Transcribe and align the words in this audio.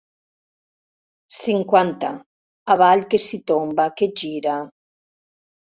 Cinquanta 1.41 2.11
avall 2.77 3.05
que 3.13 3.21
si 3.27 3.41
tomba 3.53 3.89
que 4.01 4.11
gira. 4.23 4.57